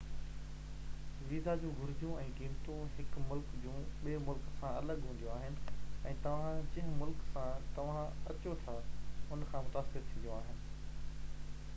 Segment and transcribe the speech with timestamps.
[1.31, 5.59] visa جون گهرجون ۽ قيمتون هڪ ملڪ جون ٻي ملڪ سان الڳ هونديون آهن
[6.13, 11.65] ۽ توهان جنهن ملڪ سان توهان اچو ٿا ان کان متاثر ٿينديون آهن